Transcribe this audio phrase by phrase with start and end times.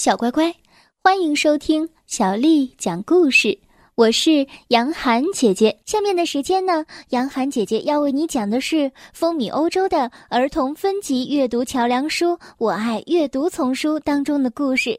[0.00, 0.54] 小乖乖，
[1.04, 3.58] 欢迎收听小丽讲故事。
[3.96, 5.78] 我是杨涵姐姐。
[5.84, 14.98] 下面的时间呢，杨涵姐姐要为你讲的是风靡欧洲的儿童分级阅读桥梁书《我爱阅读丛书》当中的故事。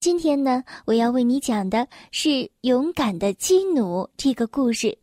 [0.00, 2.30] 今天呢，我要为你讲的是
[2.62, 4.96] 《勇敢的基努》这个故事。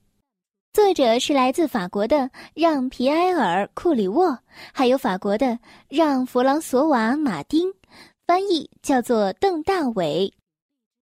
[0.73, 4.39] 作者是来自法国的让·皮埃尔·库里沃，
[4.73, 7.71] 还有法国的让·弗朗索瓦·马丁。
[8.30, 10.32] 翻译叫做邓大伟，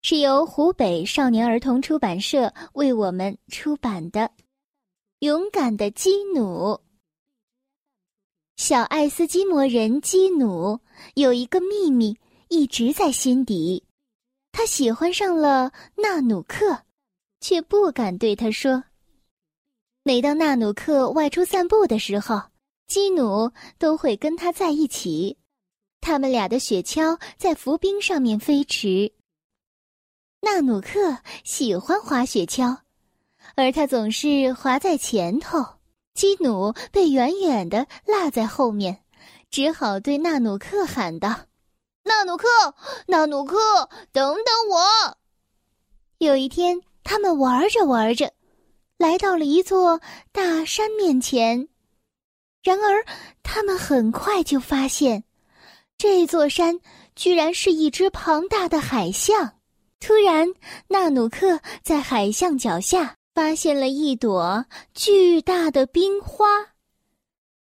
[0.03, 4.21] 是由湖北少年儿童出版社为我们出版的
[5.21, 6.43] 《勇敢的基努》。
[8.59, 10.79] 小爱斯基摩人基努
[11.15, 12.15] 有一个秘密
[12.49, 13.83] 一直在心底，
[14.53, 16.83] 他喜欢上了纳努克，
[17.41, 18.85] 却不敢对他说。
[20.03, 22.39] 每当纳努克外出散步的时候，
[22.87, 25.39] 基努都会跟他在一起。
[26.05, 29.11] 他们俩的雪橇在浮冰上面飞驰。
[30.43, 32.77] 纳努克喜欢滑雪橇，
[33.57, 35.65] 而他总是滑在前头。
[36.13, 39.03] 基努被远远的落在后面，
[39.51, 41.47] 只好对纳努克喊道
[42.05, 42.47] ：“纳努克，
[43.07, 45.17] 纳努克，等等我！”
[46.19, 48.31] 有一天，他们玩着玩着，
[48.99, 50.03] 来到了一座
[50.33, 51.67] 大山面前。
[52.63, 53.07] 然而，
[53.43, 55.25] 他们很快就发现。
[55.97, 56.79] 这座山
[57.15, 59.55] 居然是一只庞大的海象。
[60.01, 60.53] 突然，
[60.89, 66.47] 纳努克在海象脚下发现了一朵巨大的冰花。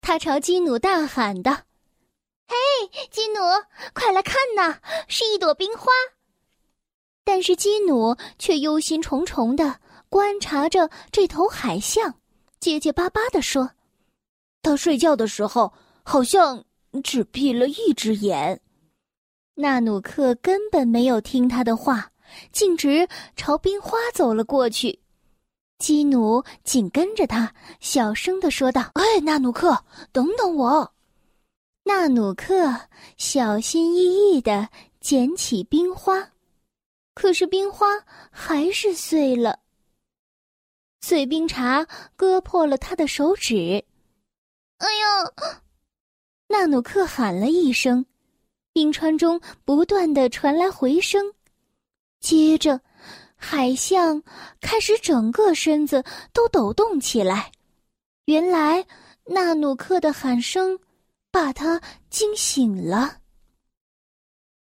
[0.00, 1.52] 他朝基努大喊道
[2.48, 2.56] ：“嘿，
[3.10, 3.40] 基努，
[3.92, 5.92] 快来看呐，是一朵冰花！”
[7.22, 12.14] 但是基努却忧心忡忡的观察着这头海象，
[12.60, 13.70] 结结巴巴的说
[14.62, 16.64] ：“他睡觉的时候好像……”
[17.00, 18.60] 只闭了一只眼，
[19.54, 22.10] 纳努克根本没有听他的话，
[22.50, 24.98] 径直朝冰花走了过去。
[25.78, 30.92] 基努紧跟着他，小声的说道：“哎，纳努克，等等我！”
[31.84, 34.68] 纳努克小心翼翼的
[35.00, 36.30] 捡起冰花，
[37.14, 37.88] 可是冰花
[38.30, 39.58] 还是碎了。
[41.00, 43.84] 碎冰碴割破了他的手指。
[44.78, 45.61] 哎呀！
[46.52, 48.04] 纳努克喊了一声，
[48.74, 51.32] 冰川中不断的传来回声，
[52.20, 52.78] 接着，
[53.36, 54.22] 海象
[54.60, 57.50] 开始整个身子都抖动起来。
[58.26, 58.84] 原来，
[59.24, 60.78] 纳努克的喊声
[61.30, 61.80] 把他
[62.10, 63.16] 惊醒了。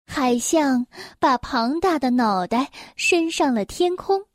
[0.06, 0.86] 海象
[1.18, 4.26] 把庞大的脑袋伸上了天空，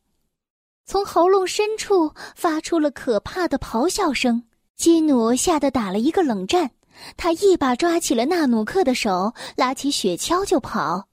[0.86, 4.42] 从喉咙深处发出了可怕的咆哮声。
[4.76, 6.68] 基努吓得打了一个冷战。
[7.16, 11.08] 他一把抓起了纳努克的手，拉起雪橇就跑。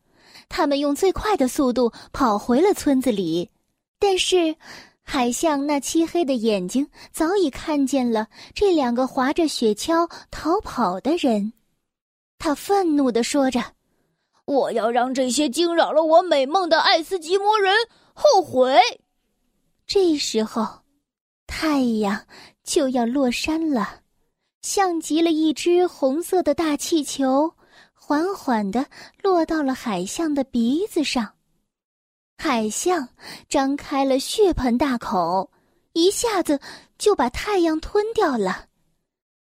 [0.50, 3.50] 他们用最快的速度跑回了村子里，
[4.00, 4.56] 但是
[5.04, 11.54] 海象那漆黑的眼睛早已看见了这两个划着雪橇逃跑的人。
[12.38, 13.64] 他愤怒地说着
[14.46, 17.74] ：“我要让这些惊扰了我美梦的爱斯基摩人
[18.14, 18.78] 后悔。”
[19.88, 20.82] 这时候，
[21.48, 22.26] 太阳
[22.64, 24.01] 就要落山了。
[24.62, 27.56] 像极了一只红色的大气球，
[27.94, 28.86] 缓缓地
[29.22, 31.36] 落到了海象的鼻子上。
[32.38, 33.10] 海象
[33.50, 35.52] 张开了血盆大口，
[35.94, 36.60] 一下子
[36.98, 38.68] 就把太阳吞掉了。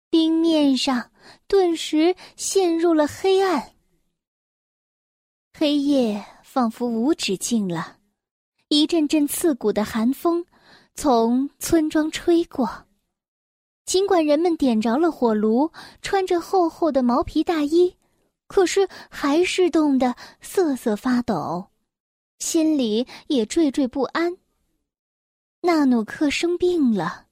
[0.10, 1.12] 冰面上
[1.48, 3.72] 顿时陷入了黑暗，
[5.58, 7.98] 黑夜仿佛无止境了。
[8.68, 10.46] 一阵阵刺骨的寒风
[10.96, 12.86] 从村庄吹过。
[13.94, 15.72] 尽管人们点着了火炉，
[16.02, 17.96] 穿着厚厚的毛皮大衣，
[18.48, 21.68] 可是还是冻得瑟瑟发抖，
[22.40, 24.36] 心里也惴惴不安。
[25.62, 27.28] 纳努克生病了，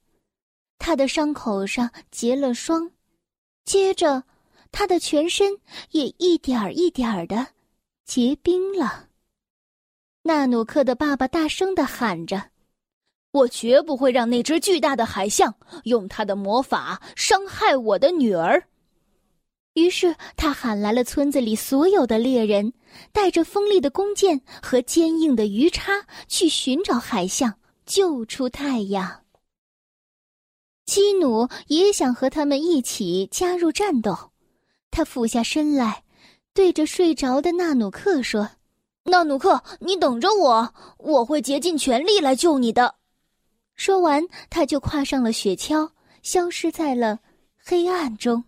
[0.78, 2.92] 他的伤口上结了霜，
[3.66, 4.24] 接着，
[4.72, 5.58] 他的全身
[5.90, 7.48] 也一点儿一点儿的
[8.06, 9.10] 结冰了。
[10.22, 12.51] 纳努克的爸爸大声的喊着。
[13.32, 15.56] 我绝不会让那只巨大的海象
[15.86, 18.64] 用他的魔法伤害我的女儿。
[19.74, 22.74] 于是他喊来了村子里所有的猎人，
[23.14, 27.54] 带着锋利的弓箭和坚硬的鱼叉去寻找海象，
[27.86, 29.22] 救出太阳。
[30.86, 34.32] 基努也想和他们一起加入战斗，
[34.90, 36.04] 他俯下身来，
[36.54, 38.50] 对着睡着的纳努克说
[39.06, 42.96] ：“纳努克，你等着我，我会竭尽全力来救你的。”
[43.84, 45.90] 说完，他就跨上了雪橇，
[46.22, 47.18] 消失在了
[47.58, 48.44] 黑暗中。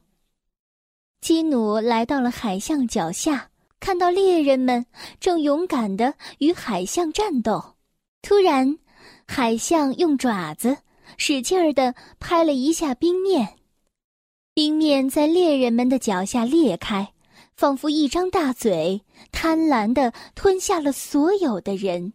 [1.22, 3.50] 基努来到了海象脚下，
[3.80, 4.86] 看到猎人们
[5.20, 7.74] 正勇敢的与海象战斗，
[8.22, 8.78] 突然，
[9.28, 10.78] 海象用爪子
[11.18, 13.56] 使劲儿的拍了一下冰面，
[14.54, 17.12] 冰面在猎人们的脚下裂开，
[17.56, 19.02] 仿佛一张大嘴，
[19.32, 22.14] 贪婪的吞下了所有的人。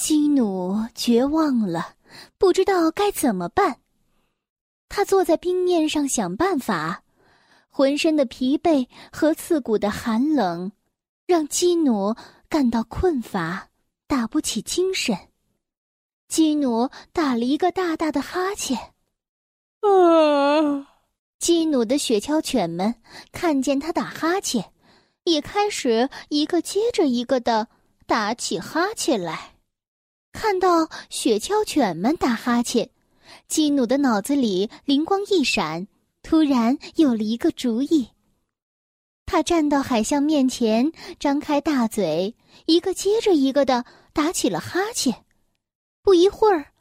[0.00, 1.94] 基努绝望了，
[2.38, 3.80] 不知道该怎么办。
[4.88, 7.02] 他坐在冰面上想办法。
[7.68, 10.72] 浑身的疲惫和刺骨的寒冷，
[11.26, 12.14] 让基努
[12.48, 13.68] 感到困乏，
[14.06, 15.16] 打不起精神。
[16.28, 18.76] 基努打了一个大大的哈欠。
[19.80, 20.88] 啊！
[21.38, 22.94] 基努的雪橇犬们
[23.32, 24.72] 看见他打哈欠，
[25.24, 27.68] 也开始一个接着一个的
[28.06, 29.59] 打起哈欠来。
[30.32, 32.90] 看到雪橇犬们打哈欠，
[33.48, 35.86] 基努的脑子里灵光一闪。
[36.22, 38.10] 突然有了一个主意。
[39.24, 42.36] 他站到海象面前，张开大嘴，
[42.66, 45.24] 一个接着一个的打起了哈欠。
[46.02, 46.72] 不一会儿，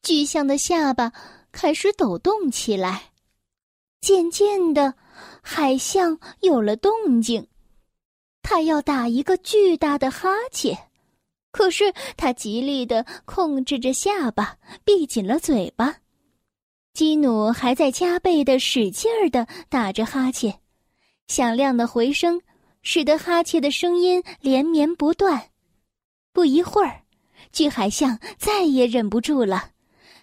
[0.00, 1.12] 巨象的下巴
[1.50, 3.10] 开始抖动起来。
[4.00, 4.94] 渐渐的，
[5.42, 7.48] 海象有了动静，
[8.42, 10.90] 他要打一个巨大的哈欠，
[11.54, 15.94] 可是他极力的控制着下巴，闭紧了嘴巴。
[16.92, 20.58] 基努还在加倍的使劲儿的打着哈欠，
[21.28, 22.40] 响亮的回声
[22.82, 25.50] 使得哈欠的声音连绵不断。
[26.32, 27.02] 不一会儿，
[27.52, 29.70] 巨海象再也忍不住了，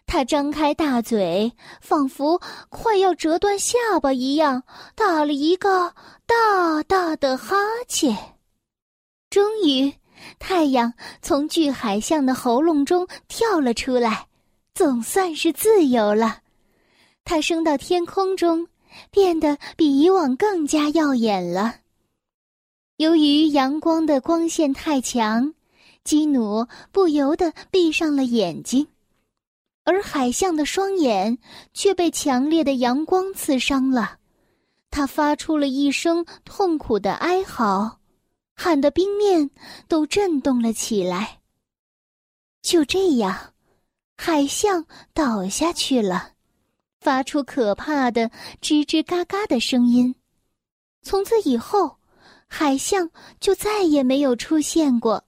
[0.05, 4.63] 他张开大嘴，仿佛快要折断下巴一样，
[4.95, 5.95] 打了一个
[6.25, 7.55] 大大的哈
[7.87, 8.13] 欠。
[9.29, 9.93] 终于，
[10.39, 14.27] 太阳从巨海象的喉咙中跳了出来，
[14.73, 16.39] 总算是自由了。
[17.23, 18.67] 它升到天空中，
[19.11, 21.75] 变得比以往更加耀眼了。
[22.97, 25.53] 由于阳光的光线太强，
[26.03, 28.87] 基努不由得闭上了眼睛，
[29.83, 31.37] 而海象的双眼
[31.73, 34.17] 却被强烈的阳光刺伤了。
[34.89, 37.99] 他发出了一声痛苦的哀嚎，
[38.63, 39.49] 喊得冰面
[39.87, 41.39] 都震动了起来。
[42.61, 43.55] 就这样，
[44.15, 44.85] 海象
[45.15, 46.33] 倒下去了。
[46.99, 48.29] 发出可怕的
[48.61, 50.13] 吱吱嘎嘎的声音。
[51.01, 51.97] 从此以后，
[52.45, 53.09] 海象
[53.39, 55.23] 就再也没有出现过。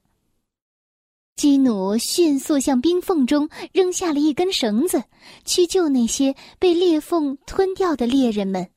[1.35, 5.03] 基努迅速向冰缝中扔下了一根绳子，
[5.43, 8.69] 去救那些被裂缝吞掉的猎人们。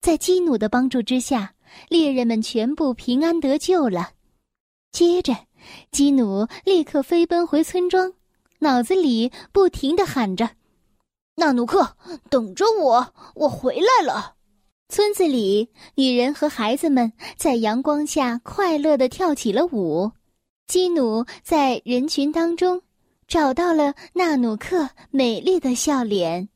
[0.00, 1.52] 在基努的帮助之下，
[1.88, 4.10] 猎人们全部平安得救了。
[4.92, 5.36] 接着，
[5.92, 8.12] 基努立刻飞奔回村庄，
[8.58, 10.50] 脑子里不停的喊着。
[11.36, 11.96] 纳努克，
[12.28, 14.34] 等着我，我回来了。
[14.88, 20.10] 村子里，女人和孩子们在阳光下快乐的跳起了舞。
[20.66, 22.82] 基努在人群当中
[23.26, 26.48] 找到了纳努克美丽的笑脸，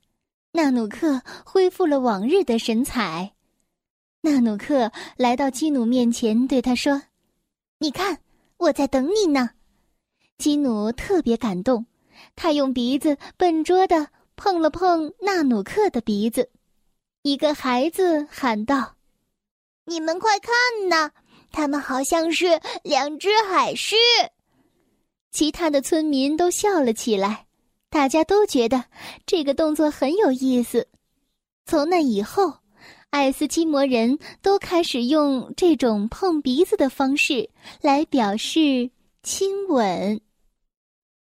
[0.52, 3.32] 纳努克恢复了往日的神采。
[4.24, 7.02] 纳努克来到基努面前，对他说
[7.78, 8.18] ：“你看，
[8.56, 9.50] 我在等你呢。”
[10.38, 11.84] 基努特别感动，
[12.34, 14.08] 他用鼻子笨拙的。
[14.36, 16.50] 碰了碰纳努克的鼻子，
[17.22, 18.96] 一个孩子喊道
[19.86, 20.52] ：“你们快看
[20.88, 21.12] 呐，
[21.52, 23.94] 他们好像是两只海狮。”
[25.30, 27.46] 其他的村民都笑了起来，
[27.90, 28.86] 大家都觉得
[29.24, 30.88] 这个动作很有意思。
[31.64, 32.52] 从那以后，
[33.14, 37.48] 爱斯基摩人都开始用这种碰鼻子的方式
[37.80, 38.90] 来表示
[39.22, 40.20] 亲吻。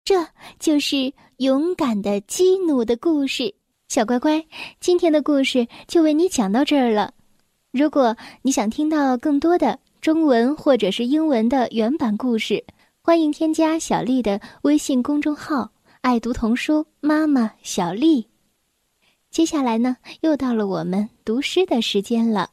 [0.06, 0.26] 这
[0.58, 3.54] 就是勇敢的基努的故事，
[3.90, 4.42] 小乖乖，
[4.80, 7.14] 今天的故事就为你讲到这儿了。
[7.74, 12.64] 如果你想听到更多的中文或者是英文的原版故事，
[13.02, 15.70] 欢迎添加小丽的微信公众号
[16.00, 18.26] “爱读童书妈妈小丽”。
[19.32, 22.50] 接下来呢，又到了我们读诗的时间了。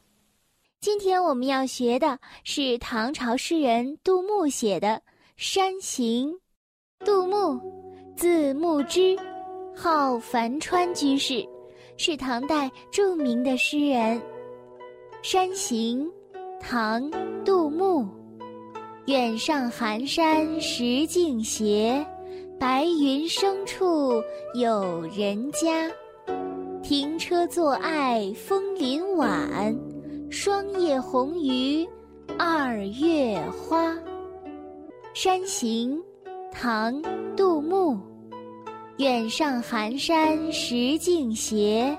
[0.79, 4.87] 今天我们要学的是唐朝诗人杜牧写的
[5.35, 6.31] 《山行》。
[7.05, 7.59] 杜牧，
[8.15, 9.17] 字牧之，
[9.75, 11.45] 号樊川居士，
[11.97, 14.17] 是唐代著名的诗人。
[15.21, 16.07] 《山行》，
[16.61, 17.11] 唐·
[17.43, 18.07] 杜牧。
[19.05, 22.05] 远上寒山石径斜，
[22.57, 25.91] 白云生处有人家。
[26.89, 29.79] 停车坐爱枫林晚，
[30.31, 31.87] 霜叶红于
[32.35, 33.93] 二月花。
[35.13, 35.95] 《山行》。
[36.51, 36.99] 唐·
[37.35, 37.95] 杜牧，
[38.97, 41.95] 远上寒山石径斜，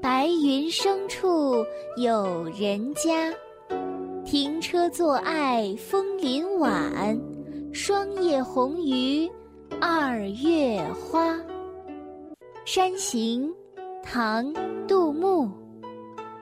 [0.00, 1.62] 白云生处
[1.98, 3.30] 有人家。
[4.24, 7.20] 停车坐爱枫林晚，
[7.74, 9.30] 霜叶红于
[9.82, 11.38] 二月花。
[12.64, 13.52] 山行，
[14.12, 14.44] 唐·
[14.88, 15.48] 杜牧。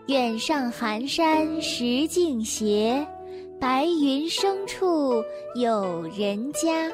[0.06, 3.06] 远上寒山石径斜，
[3.60, 5.22] 白云生处
[5.54, 6.90] 有人家。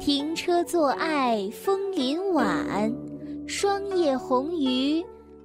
[0.00, 2.90] 停车坐爱枫林晚，
[3.46, 5.04] 霜叶红于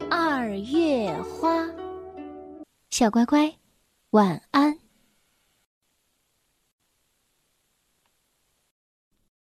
[0.10, 1.70] 二月花。
[2.92, 3.54] 小乖乖，
[4.12, 4.74] 晚安。